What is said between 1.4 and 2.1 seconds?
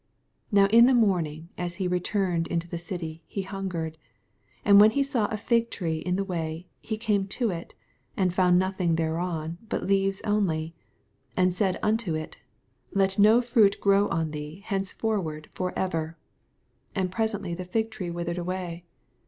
as he re